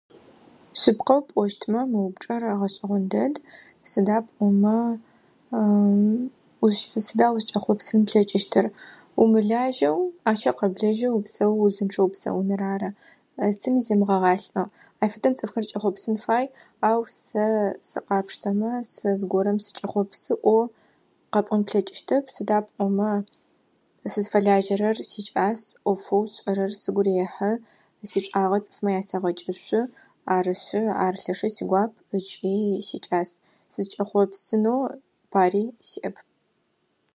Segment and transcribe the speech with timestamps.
[0.79, 3.33] Шъыпкъэу пӏощтмэ, мы упчӏэр гъэшӏэгъон дэд.
[3.89, 4.75] Сыда пӏомэ,
[7.07, 8.65] сыда узкӏэхъопсын плъэкӏыщтыр?
[9.21, 12.89] Умылажьэу ахъщэ къэблэжьэу упсэоу уузынчъэу упсэуныр ары,
[13.51, 14.67] зыцэми земыгъэгъалӏэу,
[15.01, 16.45] ащ фэдэм цӏыфхэр кӏэхъопсын фай.
[16.89, 17.45] Ау сэ
[17.89, 20.63] сыкъапштэмэ, сэ зыгорэм сыкӏэхъопсы ӏоу
[21.31, 23.11] къэпӏон плъэкӏыщтэп, сыда пӏомэ,
[24.11, 27.51] сызфэлажьэрэр сикӏас, ӏофэу сшӏэрэр сыгу рехьы,
[28.09, 29.85] сишӏуагъэ цӏыфмэ ясэгъэкӏышъу,
[30.35, 32.55] арышъы, ар лъэшэу сигуап ыкӏи
[32.87, 33.29] сикӏас.
[33.73, 34.81] Сызкӏэхъопсынэу
[35.33, 36.15] пари сиӏэп.